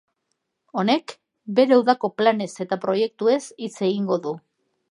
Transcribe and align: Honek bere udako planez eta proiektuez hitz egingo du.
Honek 0.81 1.13
bere 1.59 1.77
udako 1.81 2.11
planez 2.23 2.49
eta 2.67 2.81
proiektuez 2.87 3.39
hitz 3.67 3.73
egingo 3.91 4.21
du. 4.27 4.37